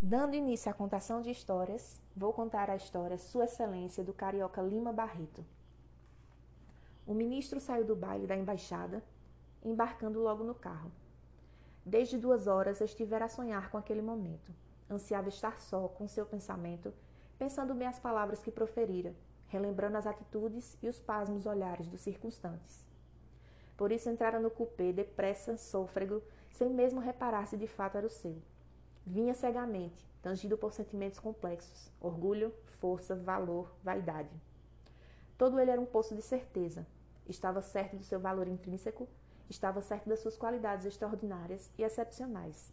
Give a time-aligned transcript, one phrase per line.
[0.00, 4.92] Dando início à contação de histórias, vou contar a história Sua Excelência do carioca Lima
[4.92, 5.44] Barreto.
[7.04, 9.02] O ministro saiu do baile da embaixada,
[9.60, 10.92] embarcando logo no carro.
[11.84, 14.54] Desde duas horas estivera a sonhar com aquele momento.
[14.88, 16.94] Ansiava estar só, com seu pensamento,
[17.36, 19.12] pensando bem as palavras que proferira,
[19.48, 22.86] relembrando as atitudes e os pasmos olhares dos circunstantes.
[23.76, 26.22] Por isso entrara no cupê, depressa, sôfrego,
[26.52, 28.40] sem mesmo reparar se de fato era o seu.
[29.10, 34.30] Vinha cegamente, tangido por sentimentos complexos: orgulho, força, valor, vaidade.
[35.38, 36.86] Todo ele era um poço de certeza.
[37.26, 39.08] Estava certo do seu valor intrínseco,
[39.48, 42.70] estava certo das suas qualidades extraordinárias e excepcionais.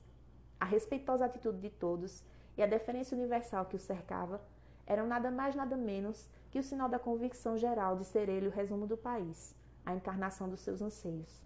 [0.60, 2.22] A respeitosa atitude de todos
[2.58, 4.42] e a deferência universal que o cercava
[4.86, 8.52] eram nada mais nada menos que o sinal da convicção geral de ser ele o
[8.52, 11.42] resumo do país, a encarnação dos seus anseios.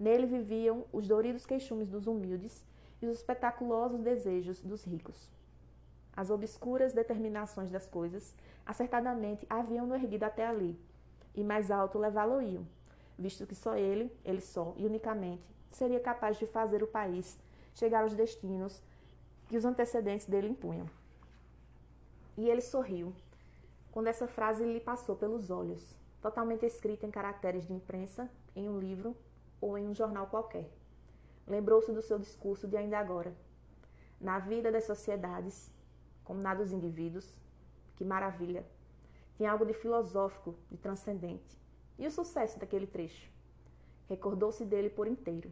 [0.00, 2.64] Nele viviam os doridos queixumes dos humildes
[3.04, 5.30] e os espetaculosos desejos dos ricos.
[6.16, 8.34] As obscuras determinações das coisas,
[8.64, 10.78] acertadamente, haviam-no erguido até ali,
[11.34, 12.66] e mais alto levá-lo-iam,
[13.18, 17.38] visto que só ele, ele só e unicamente, seria capaz de fazer o país
[17.74, 18.80] chegar aos destinos
[19.48, 20.88] que os antecedentes dele impunham.
[22.36, 23.12] E ele sorriu,
[23.90, 28.78] quando essa frase lhe passou pelos olhos, totalmente escrita em caracteres de imprensa, em um
[28.78, 29.16] livro
[29.60, 30.70] ou em um jornal qualquer.
[31.46, 33.34] Lembrou-se do seu discurso de ainda agora.
[34.20, 35.70] Na vida das sociedades,
[36.24, 37.36] como na dos indivíduos,
[37.96, 38.64] que maravilha!
[39.36, 41.58] Tinha algo de filosófico, de transcendente.
[41.98, 43.30] E o sucesso daquele trecho?
[44.08, 45.50] Recordou-se dele por inteiro.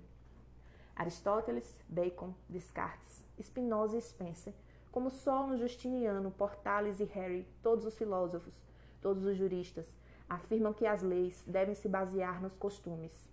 [0.95, 4.55] Aristóteles, Bacon, Descartes, Spinoza e Spencer,
[4.91, 8.63] como Solon, Justiniano, Portales e Harry, todos os filósofos,
[9.01, 9.87] todos os juristas,
[10.29, 13.29] afirmam que as leis devem se basear nos costumes.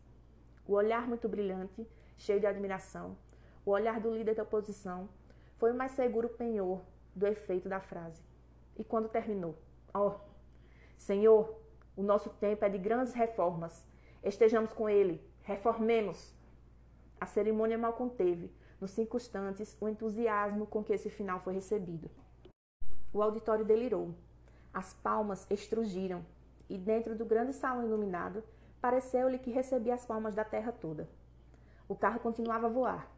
[0.66, 1.86] O olhar muito brilhante
[2.20, 3.18] cheio de admiração,
[3.66, 5.10] o olhar do líder da oposição
[5.58, 6.82] foi o mais seguro penhor
[7.16, 8.22] do efeito da frase.
[8.78, 9.56] E quando terminou,
[9.94, 10.20] ó, oh,
[10.98, 11.60] Senhor,
[11.96, 13.86] o nosso tempo é de grandes reformas.
[14.24, 16.36] Estejamos com ele, reformemos.
[17.20, 22.10] A cerimônia mal conteve, nos cinco instantes, o entusiasmo com que esse final foi recebido.
[23.12, 24.14] O auditório delirou.
[24.74, 26.24] As palmas estrugiram,
[26.70, 28.44] e dentro do grande salão iluminado,
[28.80, 31.10] pareceu-lhe que recebia as palmas da terra toda.
[31.90, 33.12] O carro continuava a voar.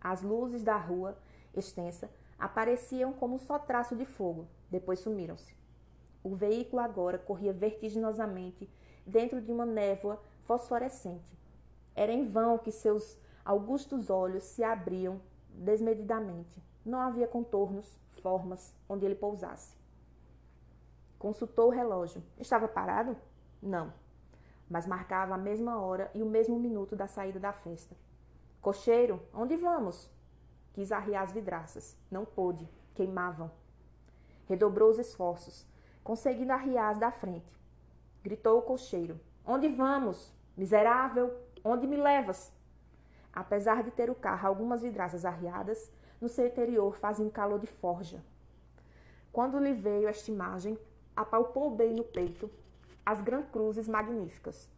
[0.00, 1.16] As luzes da rua
[1.54, 5.54] extensa apareciam como só traço de fogo, depois sumiram-se.
[6.22, 8.68] O veículo agora corria vertiginosamente
[9.06, 11.38] dentro de uma névoa fosforescente.
[11.94, 15.20] Era em vão que seus augustos olhos se abriam
[15.50, 16.62] desmedidamente.
[16.82, 19.76] Não havia contornos, formas onde ele pousasse.
[21.18, 22.22] Consultou o relógio.
[22.38, 23.14] Estava parado?
[23.62, 23.92] Não.
[24.68, 27.94] Mas marcava a mesma hora e o mesmo minuto da saída da festa.
[28.64, 30.10] Cocheiro, onde vamos?
[30.72, 31.98] Quis arriar as vidraças.
[32.10, 33.50] Não pôde, queimavam.
[34.46, 35.66] Redobrou os esforços,
[36.02, 37.54] conseguindo arriar as da frente.
[38.22, 40.32] Gritou o cocheiro: Onde vamos?
[40.56, 41.30] Miserável,
[41.62, 42.50] onde me levas?
[43.30, 47.66] Apesar de ter o carro algumas vidraças arriadas, no seu interior fazia um calor de
[47.66, 48.24] forja.
[49.30, 50.78] Quando lhe veio esta imagem,
[51.14, 52.50] apalpou bem no peito
[53.04, 54.70] as Gran Cruzes magníficas.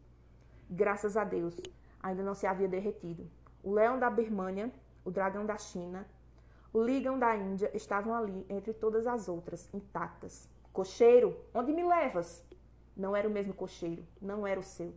[0.69, 1.57] Graças a Deus,
[2.03, 3.31] ainda não se havia derretido.
[3.67, 4.73] O leão da Birmânia,
[5.05, 6.07] o dragão da China,
[6.73, 10.49] o ligão da Índia estavam ali entre todas as outras, intactas.
[10.73, 12.47] Cocheiro, onde me levas?
[12.97, 14.95] Não era o mesmo cocheiro, não era o seu.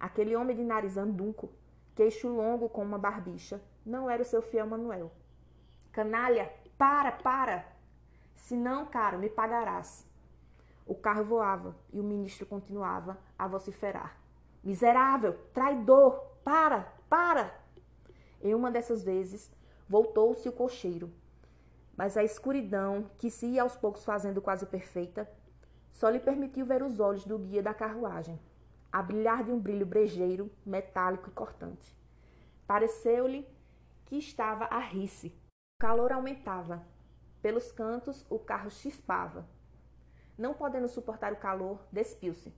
[0.00, 1.52] Aquele homem de nariz andunco,
[1.94, 5.12] queixo longo com uma barbicha, não era o seu fiel Manuel.
[5.92, 7.64] Canalha, para, para!
[8.34, 10.04] Se não, caro, me pagarás.
[10.84, 14.16] O carro voava e o ministro continuava a vociferar.
[14.64, 17.61] Miserável, traidor, para, para!
[18.42, 19.50] Em uma dessas vezes,
[19.88, 21.12] voltou-se o cocheiro,
[21.96, 25.30] mas a escuridão, que se ia aos poucos fazendo quase perfeita,
[25.92, 28.40] só lhe permitiu ver os olhos do guia da carruagem,
[28.90, 31.96] a brilhar de um brilho brejeiro, metálico e cortante.
[32.66, 33.46] Pareceu-lhe
[34.06, 35.28] que estava a rir-se.
[35.28, 36.84] O calor aumentava.
[37.40, 39.46] Pelos cantos, o carro chispava.
[40.36, 42.52] Não podendo suportar o calor, despiu-se.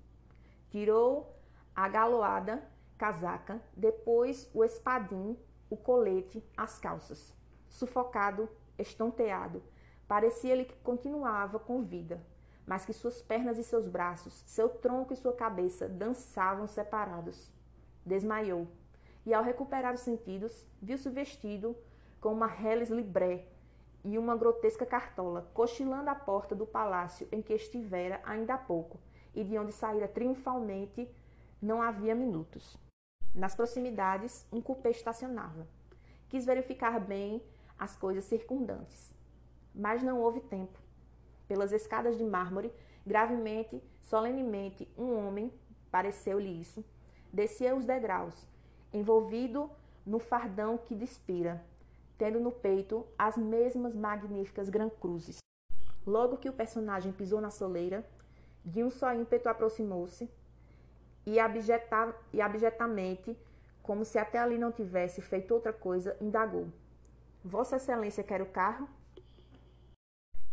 [0.70, 1.37] Tirou
[1.75, 2.62] a galoada
[2.96, 5.37] casaca, depois o espadim
[5.69, 7.34] o colete, as calças.
[7.69, 9.62] Sufocado, estonteado,
[10.06, 12.25] parecia-lhe que continuava com vida,
[12.66, 17.52] mas que suas pernas e seus braços, seu tronco e sua cabeça dançavam separados.
[18.05, 18.69] Desmaiou,
[19.26, 21.76] e ao recuperar os sentidos, viu-se vestido
[22.20, 23.46] com uma reles libré
[24.05, 29.00] e uma grotesca cartola, cochilando à porta do palácio em que estivera ainda há pouco,
[29.34, 31.11] e de onde saíra triunfalmente
[31.61, 32.78] não havia minutos.
[33.34, 35.66] Nas proximidades, um cupê estacionava.
[36.28, 37.42] Quis verificar bem
[37.76, 39.12] as coisas circundantes.
[39.75, 40.78] Mas não houve tempo.
[41.48, 42.72] Pelas escadas de mármore,
[43.04, 45.52] gravemente, solenemente, um homem,
[45.90, 46.84] pareceu-lhe isso,
[47.32, 48.46] descia os degraus,
[48.92, 49.69] envolvido
[50.06, 51.64] no fardão que despira,
[52.16, 55.38] tendo no peito as mesmas magníficas gran-cruzes.
[56.06, 58.08] Logo que o personagem pisou na soleira,
[58.64, 60.30] de um só ímpeto aproximou-se
[61.26, 63.37] e, abjeta, e abjetamente,
[63.82, 66.69] como se até ali não tivesse feito outra coisa, indagou:
[67.43, 68.88] Vossa Excelência quer o carro?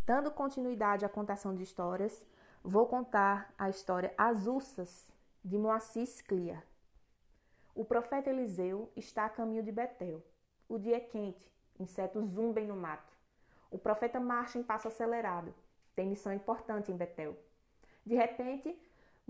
[0.04, 2.26] Dando continuidade à contação de histórias,
[2.62, 5.12] vou contar a história As Ursas,
[5.44, 6.62] de Moacir Clear.
[7.74, 10.22] O profeta Eliseu está a caminho de Betel.
[10.68, 13.12] O dia é quente, insetos zumbem no mato.
[13.70, 15.54] O profeta marcha em passo acelerado.
[15.94, 17.36] Tem missão importante em Betel.
[18.04, 18.78] De repente,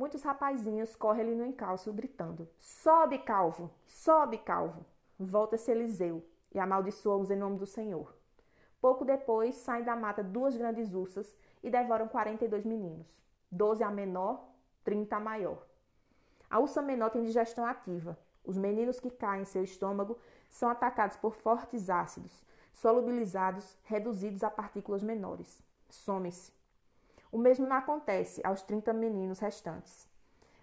[0.03, 3.71] muitos rapazinhos correm ali no encalço, gritando: Sobe, calvo!
[3.87, 4.85] Sobe, calvo!
[5.17, 8.13] Volta-se Eliseu e amaldiçoa-os em nome do Senhor.
[8.81, 13.23] Pouco depois, saem da mata duas grandes ursas e devoram 42 meninos.
[13.49, 14.45] Doze a menor,
[14.83, 15.65] 30 a maior.
[16.51, 18.19] A ursa menor tem digestão ativa.
[18.45, 20.19] Os meninos que caem em seu estômago
[20.51, 25.63] são atacados por fortes ácidos, solubilizados, reduzidos a partículas menores.
[25.89, 26.62] Somem-se.
[27.33, 30.07] O mesmo não acontece aos 30 meninos restantes.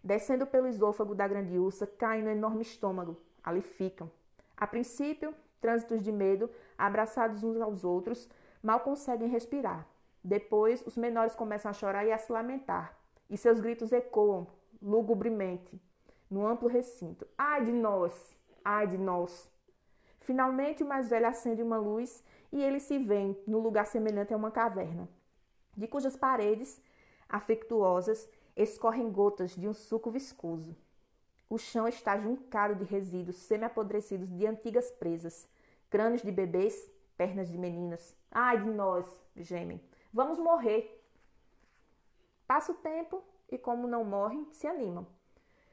[0.03, 3.17] Descendo pelo esôfago da grande ursa, caem no enorme estômago.
[3.43, 4.09] Ali ficam.
[4.55, 8.29] A princípio, trânsitos de medo, abraçados uns aos outros,
[8.61, 9.87] mal conseguem respirar.
[10.23, 12.95] Depois, os menores começam a chorar e a se lamentar,
[13.27, 14.45] e seus gritos ecoam
[14.79, 15.81] lugubremente
[16.29, 17.25] no amplo recinto.
[17.35, 18.37] Ai de nós!
[18.63, 19.49] Ai de nós!
[20.19, 24.37] Finalmente, o mais velho acende uma luz e ele se vê no lugar semelhante a
[24.37, 25.09] uma caverna
[25.75, 26.81] de cujas paredes
[27.27, 30.75] afectuosas escorrem gotas de um suco viscoso.
[31.49, 35.47] O chão está juncado de resíduos semi-apodrecidos de antigas presas,
[35.89, 38.15] crânios de bebês, pernas de meninas.
[38.31, 39.81] Ai de nós, gemem.
[40.13, 41.03] Vamos morrer.
[42.45, 45.07] Passa o tempo e, como não morrem, se animam.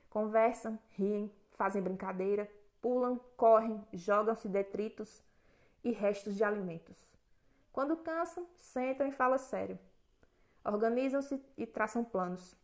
[0.08, 2.50] Conversam, riem, fazem brincadeira,
[2.81, 5.22] pulam, correm, jogam-se detritos
[5.82, 7.15] e restos de alimentos.
[7.76, 9.78] Quando cansam, sentam e falam sério.
[10.64, 12.56] Organizam-se e traçam planos.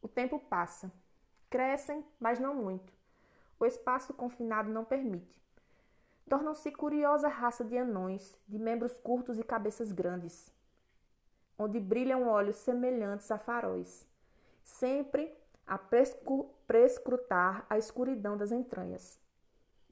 [0.00, 0.92] O tempo passa.
[1.50, 2.92] Crescem, mas não muito.
[3.58, 5.36] O espaço confinado não permite.
[6.28, 10.54] Tornam-se curiosa raça de anões, de membros curtos e cabeças grandes,
[11.58, 14.06] onde brilham olhos semelhantes a faróis,
[14.62, 15.36] sempre
[15.66, 15.76] a
[16.68, 19.18] prescrutar a escuridão das entranhas.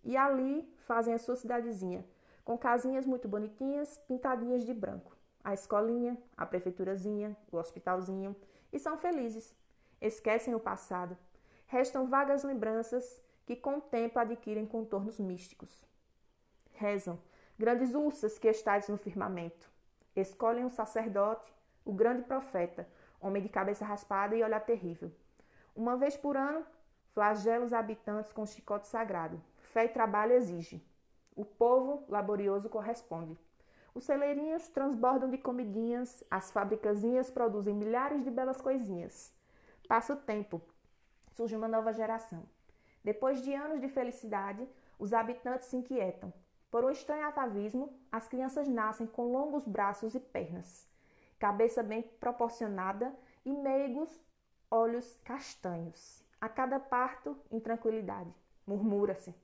[0.05, 2.06] E ali fazem a sua cidadezinha,
[2.44, 8.37] com casinhas muito bonitinhas, pintadinhas de branco a escolinha, a prefeiturazinha, o hospitalzinho
[8.72, 9.54] e são felizes.
[10.00, 11.16] Esquecem o passado.
[11.66, 15.70] Restam vagas lembranças que com o tempo adquirem contornos místicos.
[16.72, 17.19] Rezam,
[17.58, 19.70] grandes ursas que estáis no firmamento.
[20.14, 21.52] Escolhem um sacerdote,
[21.84, 22.88] o grande profeta,
[23.20, 25.12] homem de cabeça raspada e olhar terrível.
[25.75, 26.64] Uma vez por ano,
[27.12, 29.40] flagela os habitantes com chicote sagrado.
[29.58, 30.84] Fé e trabalho exige.
[31.35, 33.38] O povo laborioso corresponde.
[33.94, 39.32] Os celeirinhos transbordam de comidinhas, as fabricazinhas produzem milhares de belas coisinhas.
[39.88, 40.62] Passa o tempo,
[41.32, 42.44] surge uma nova geração.
[43.03, 44.69] Depois de anos de felicidade,
[44.99, 46.32] os habitantes se inquietam.
[46.71, 50.87] Por um estranho atavismo, as crianças nascem com longos braços e pernas,
[51.38, 53.12] cabeça bem proporcionada
[53.45, 54.09] e meigos
[54.71, 56.23] olhos castanhos.
[56.40, 58.33] A cada parto, intranquilidade,
[58.66, 59.35] murmura-se.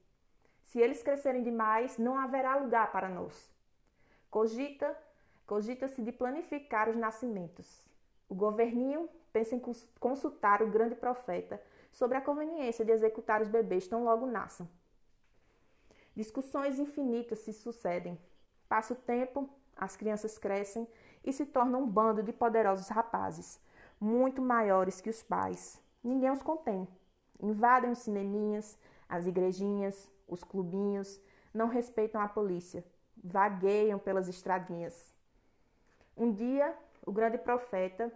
[0.66, 3.50] Se eles crescerem demais, não haverá lugar para nós.
[4.30, 4.96] Cogita,
[5.46, 7.88] cogita-se de planificar os nascimentos.
[8.28, 9.62] O governinho pensa em
[10.00, 14.68] consultar o grande profeta sobre a conveniência de executar os bebês tão logo nasçam.
[16.16, 18.18] Discussões infinitas se sucedem.
[18.68, 20.86] Passa o tempo, as crianças crescem
[21.24, 23.60] e se tornam um bando de poderosos rapazes,
[24.00, 25.80] muito maiores que os pais.
[26.02, 26.88] Ninguém os contém.
[27.40, 28.76] Invadem os cineminhas,
[29.08, 31.20] as igrejinhas, os clubinhos,
[31.52, 32.84] não respeitam a polícia,
[33.16, 35.12] vagueiam pelas estradinhas.
[36.16, 38.12] Um dia, o grande profeta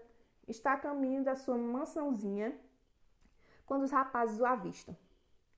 [0.49, 2.59] está a caminho da sua mansãozinha
[3.67, 4.97] quando os rapazes o avistam.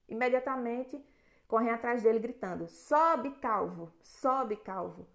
[0.07, 1.03] Imediatamente
[1.47, 3.91] correm atrás dele gritando: Sobe, calvo!
[4.01, 5.07] Sobe, calvo!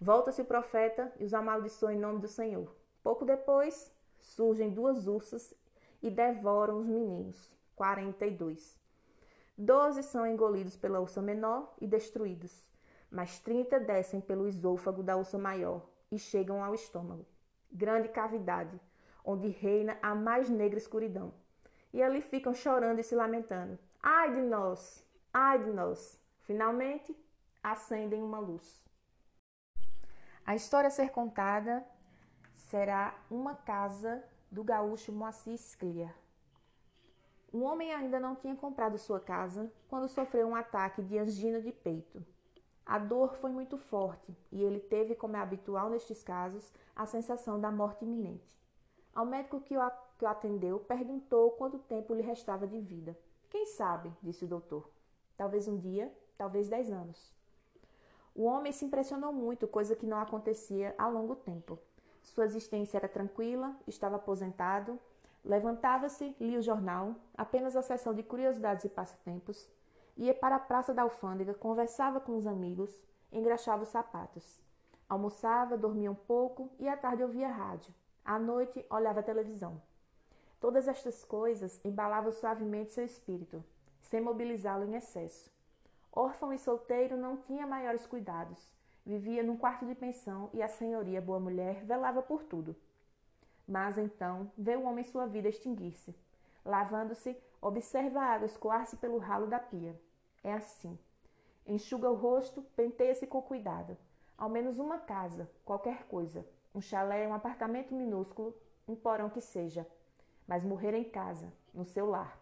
[0.00, 2.74] Volta-se o profeta e os amaldiçoa em nome do Senhor.
[3.02, 5.54] Pouco depois, surgem duas ursas
[6.02, 8.79] e devoram os meninos, 42.
[9.60, 12.70] Doze são engolidos pela ursa menor e destruídos
[13.10, 17.26] mas 30 descem pelo esôfago da ursa maior e chegam ao estômago.
[17.70, 18.80] Grande cavidade,
[19.24, 21.32] onde reina a mais negra escuridão.
[21.92, 23.78] E ali ficam chorando e se lamentando.
[24.00, 25.04] Ai de nós!
[25.32, 26.18] Ai de nós!
[26.42, 27.16] Finalmente,
[27.62, 28.84] acendem uma luz.
[30.46, 31.84] A história a ser contada
[32.52, 36.14] será Uma Casa do gaúcho Moacir Scliar.
[37.52, 41.72] Um homem ainda não tinha comprado sua casa quando sofreu um ataque de angina de
[41.72, 42.24] peito.
[42.86, 47.60] A dor foi muito forte e ele teve, como é habitual nestes casos, a sensação
[47.60, 48.56] da morte iminente.
[49.14, 53.18] Ao médico o, que o atendeu, perguntou quanto tempo lhe restava de vida.
[53.48, 54.88] Quem sabe, disse o doutor.
[55.36, 57.34] Talvez um dia, talvez dez anos.
[58.34, 61.78] O homem se impressionou muito, coisa que não acontecia há longo tempo.
[62.22, 64.98] Sua existência era tranquila, estava aposentado,
[65.44, 69.70] levantava-se, lia o jornal, apenas a sessão de curiosidades e passatempos,
[70.16, 74.62] ia para a praça da alfândega, conversava com os amigos, engraxava os sapatos.
[75.08, 77.92] Almoçava, dormia um pouco e à tarde ouvia rádio.
[78.24, 79.80] À noite olhava a televisão.
[80.60, 83.64] Todas estas coisas embalavam suavemente seu espírito,
[84.00, 85.50] sem mobilizá-lo em excesso.
[86.12, 88.72] Órfão e solteiro não tinha maiores cuidados.
[89.06, 92.76] Vivia num quarto de pensão e a senhoria boa mulher velava por tudo.
[93.70, 96.12] Mas então vê o homem sua vida extinguir-se.
[96.64, 99.94] Lavando-se, observa a água escoar-se pelo ralo da pia.
[100.42, 100.98] É assim.
[101.64, 103.96] Enxuga o rosto, penteia-se com cuidado.
[104.36, 106.44] Ao menos uma casa, qualquer coisa.
[106.74, 108.56] Um chalé, um apartamento minúsculo,
[108.88, 109.86] um porão que seja.
[110.48, 112.36] Mas morrer em casa, no seu lar.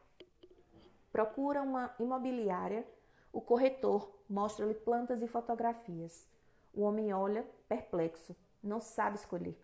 [1.12, 2.86] Procura uma imobiliária
[3.30, 6.26] o corretor mostra-lhe plantas e fotografias.
[6.72, 9.56] O homem olha, perplexo, não sabe escolher.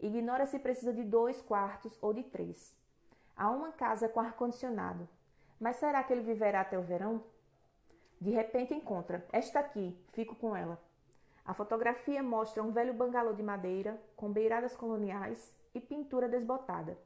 [0.00, 2.76] Ignora se precisa de dois quartos ou de três.
[3.36, 5.08] Há uma casa com ar-condicionado.
[5.58, 7.22] Mas será que ele viverá até o verão?
[8.20, 9.26] De repente encontra.
[9.32, 10.80] Esta aqui, fico com ela.
[11.44, 16.96] A fotografia mostra um velho bangalô de madeira, com beiradas coloniais e pintura desbotada.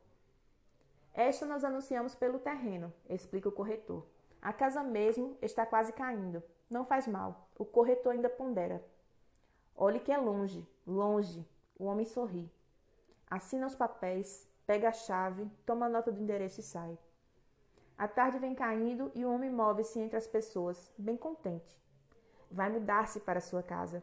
[1.13, 4.07] Esta nós anunciamos pelo terreno, explica o corretor.
[4.41, 6.43] A casa mesmo está quase caindo.
[6.71, 7.49] Não faz mal.
[7.59, 8.85] O corretor ainda pondera.
[9.75, 11.45] Olhe que é longe, longe.
[11.77, 12.49] O homem sorri.
[13.31, 16.99] Assina os papéis, pega a chave, toma nota do endereço e sai.
[17.97, 21.77] A tarde vem caindo e o homem move-se entre as pessoas, bem contente.
[22.51, 24.03] Vai mudar-se para sua casa.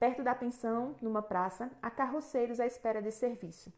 [0.00, 3.72] Perto da pensão, numa praça, há carroceiros à espera de serviço.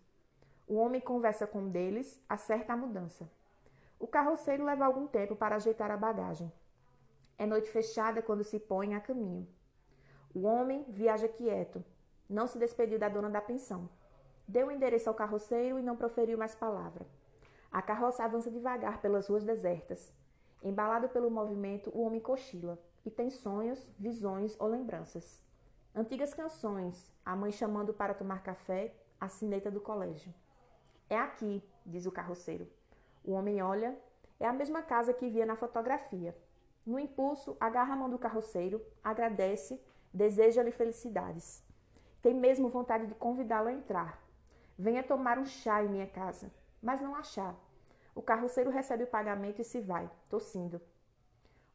[0.67, 3.31] O homem conversa com um deles, acerta a mudança.
[3.99, 6.51] O carroceiro leva algum tempo para ajeitar a bagagem.
[7.39, 9.47] É noite fechada quando se põe a caminho.
[10.35, 11.85] O homem viaja quieto.
[12.29, 13.89] Não se despediu da dona da pensão.
[14.49, 17.07] Deu o endereço ao carroceiro e não proferiu mais palavra.
[17.71, 20.13] A carroça avança devagar pelas ruas desertas.
[20.63, 25.41] Embalado pelo movimento, o homem cochila e tem sonhos, visões ou lembranças.
[25.95, 30.33] Antigas canções, a mãe chamando para tomar café, a sineta do colégio.
[31.09, 32.69] É aqui, diz o carroceiro.
[33.25, 33.97] O homem olha,
[34.39, 36.37] é a mesma casa que via na fotografia.
[36.85, 39.81] No impulso, agarra a mão do carroceiro, agradece,
[40.13, 41.65] deseja-lhe felicidades.
[42.23, 44.26] Tem mesmo vontade de convidá-lo a entrar.
[44.79, 46.53] Venha tomar um chá em minha casa.
[46.83, 47.55] Mas não há chá.
[48.15, 50.81] O carroceiro recebe o pagamento e se vai, tossindo.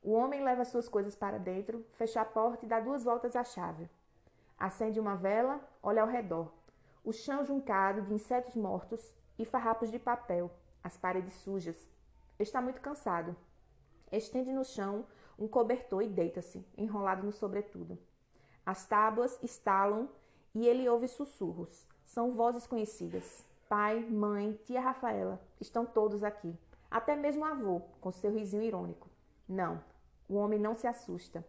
[0.01, 3.43] O homem leva suas coisas para dentro, fecha a porta e dá duas voltas à
[3.43, 3.87] chave.
[4.57, 6.51] Acende uma vela, olha ao redor.
[7.03, 10.51] O chão juncado de insetos mortos e farrapos de papel,
[10.83, 11.87] as paredes sujas.
[12.39, 13.35] Está muito cansado.
[14.11, 15.05] Estende no chão
[15.37, 17.97] um cobertor e deita-se, enrolado no sobretudo.
[18.65, 20.09] As tábuas estalam
[20.53, 21.87] e ele ouve sussurros.
[22.13, 23.45] São vozes conhecidas.
[23.69, 26.53] Pai, mãe, tia Rafaela, estão todos aqui.
[26.89, 29.07] Até mesmo avô, com seu risinho irônico.
[29.47, 29.81] Não,
[30.27, 31.41] o homem não se assusta.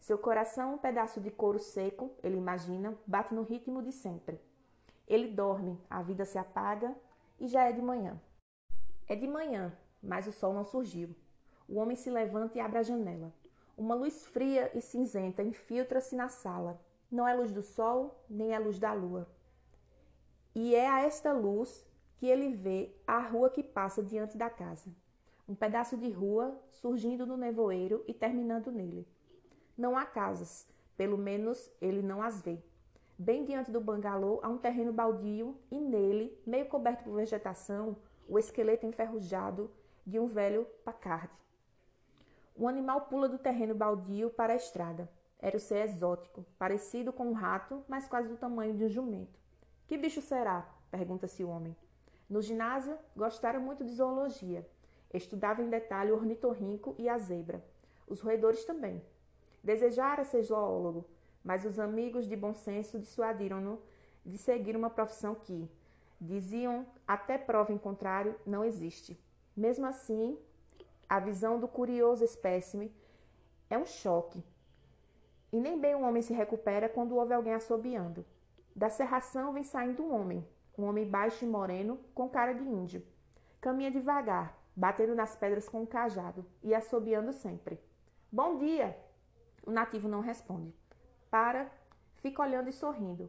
[0.00, 4.40] Seu coração, um pedaço de couro seco, ele imagina, bate no ritmo de sempre.
[5.06, 6.96] Ele dorme, a vida se apaga
[7.38, 8.20] e já é de manhã.
[9.06, 9.72] É de manhã,
[10.02, 11.14] mas o sol não surgiu.
[11.68, 13.32] O homem se levanta e abre a janela.
[13.76, 16.80] Uma luz fria e cinzenta infiltra-se na sala.
[17.08, 19.28] Não é luz do sol, nem é luz da lua.
[20.60, 21.86] E é a esta luz
[22.16, 24.90] que ele vê a rua que passa diante da casa.
[25.48, 29.06] Um pedaço de rua surgindo no nevoeiro e terminando nele.
[29.76, 32.60] Não há casas, pelo menos ele não as vê.
[33.16, 37.96] Bem diante do bangalô há um terreno baldio e nele, meio coberto por vegetação,
[38.28, 39.70] o esqueleto enferrujado
[40.04, 41.38] de um velho pacarde.
[42.56, 45.08] Um animal pula do terreno baldio para a estrada.
[45.38, 49.38] Era o ser exótico, parecido com um rato, mas quase do tamanho de um jumento.
[49.88, 50.68] Que bicho será?
[50.90, 51.74] pergunta-se o homem.
[52.28, 54.64] No ginásio, gostaram muito de zoologia.
[55.12, 57.64] Estudava em detalhe o ornitorrinco e a zebra.
[58.06, 59.02] Os roedores também.
[59.64, 61.06] Desejara ser zoólogo,
[61.42, 63.80] mas os amigos de bom senso dissuadiram-no
[64.24, 65.70] de seguir uma profissão que,
[66.20, 69.18] Diziam, até prova em contrário, não existe.
[69.56, 70.36] Mesmo assim,
[71.08, 72.92] a visão do curioso espécime
[73.70, 74.44] é um choque.
[75.50, 78.26] E nem bem o homem se recupera quando ouve alguém assobiando.
[78.78, 80.46] Da serração vem saindo um homem,
[80.78, 83.04] um homem baixo e moreno, com cara de índio.
[83.60, 87.80] Caminha devagar, batendo nas pedras com o um cajado e assobiando sempre.
[88.30, 88.96] Bom dia!
[89.66, 90.72] O nativo não responde.
[91.28, 91.68] Para,
[92.22, 93.28] fica olhando e sorrindo.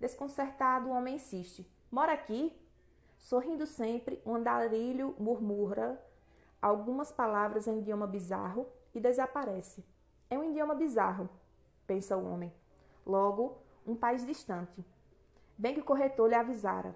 [0.00, 1.64] Desconcertado, o homem insiste.
[1.92, 2.60] Mora aqui?
[3.18, 6.04] Sorrindo sempre, o andarilho murmura
[6.60, 9.84] algumas palavras em idioma bizarro e desaparece.
[10.28, 11.30] É um idioma bizarro,
[11.86, 12.52] pensa o homem.
[13.06, 14.84] Logo, um país distante.
[15.56, 16.94] Bem que o corretor lhe avisara.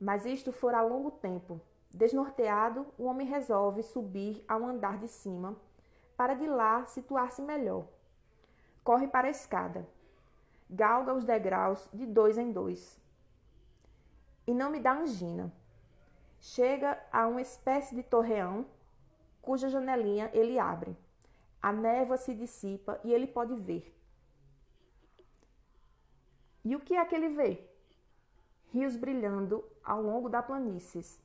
[0.00, 1.60] Mas isto fora a longo tempo.
[1.94, 5.56] Desnorteado, o homem resolve subir ao andar de cima
[6.16, 7.86] para de lá situar-se melhor.
[8.82, 9.88] Corre para a escada.
[10.68, 13.00] Galga os degraus de dois em dois.
[14.46, 15.52] E não me dá angina.
[16.40, 18.66] Chega a uma espécie de torreão,
[19.40, 20.96] cuja janelinha ele abre.
[21.62, 23.97] A névoa se dissipa e ele pode ver.
[26.68, 27.66] E o que é que ele vê?
[28.66, 31.18] Rios brilhando ao longo da planícies.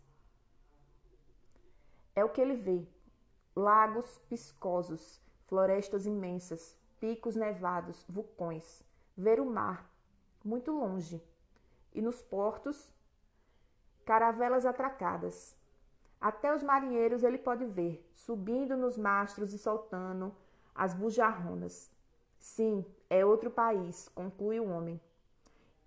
[2.16, 2.88] É o que ele vê.
[3.54, 5.20] Lagos piscosos,
[5.50, 8.84] florestas imensas, picos nevados, vulcões.
[9.18, 9.86] Ver o mar,
[10.46, 11.22] muito longe.
[11.94, 12.94] E nos portos,
[14.06, 15.58] caravelas atracadas.
[16.22, 20.34] Até os marinheiros ele pode ver, subindo nos mastros e soltando
[20.74, 21.92] as bujarronas.
[22.40, 25.02] Sim, é outro país, conclui o homem.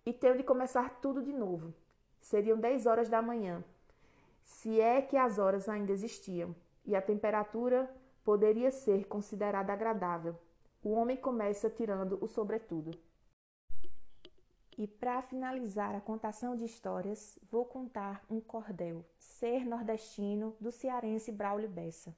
[0.06, 1.74] E tenho de começar tudo de novo.
[2.20, 3.64] Seriam dez horas da manhã,
[4.44, 10.38] se é que as horas ainda existiam, e a temperatura poderia ser considerada agradável.
[10.80, 12.96] O homem começa tirando o sobretudo.
[14.78, 21.32] E para finalizar a contação de histórias, vou contar um cordel, Ser Nordestino, do cearense
[21.32, 22.14] Braulio Bessa.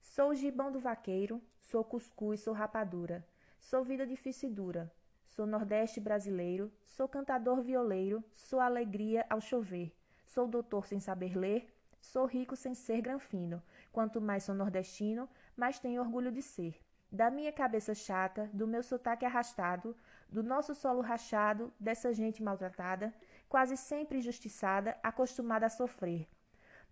[0.00, 3.26] Sou gibão do vaqueiro, sou cuscuz, sou rapadura,
[3.58, 4.92] sou vida difícil e dura,
[5.32, 9.90] sou nordeste brasileiro, sou cantador violeiro, sou alegria ao chover,
[10.26, 15.26] sou doutor sem saber ler, sou rico sem ser granfino, quanto mais sou nordestino,
[15.56, 16.78] mais tenho orgulho de ser.
[17.10, 19.96] Da minha cabeça chata, do meu sotaque arrastado,
[20.28, 23.12] do nosso solo rachado, dessa gente maltratada,
[23.48, 26.28] quase sempre injustiçada, acostumada a sofrer.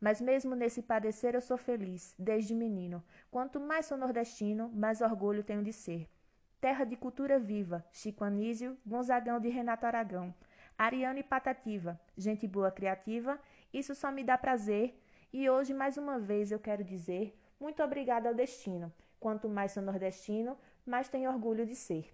[0.01, 3.05] Mas mesmo nesse padecer eu sou feliz, desde menino.
[3.31, 6.09] Quanto mais sou nordestino, mais orgulho tenho de ser.
[6.61, 10.35] Terra de cultura viva, Chico Anísio, Gonzagão de Renato Aragão,
[10.77, 13.39] Ariano e Patativa, gente boa criativa,
[13.73, 15.01] isso só me dá prazer.
[15.33, 18.91] E hoje, mais uma vez, eu quero dizer muito obrigada ao destino.
[19.21, 22.11] Quanto mais sou nordestino, mais tenho orgulho de ser.